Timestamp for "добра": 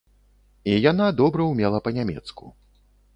1.19-1.47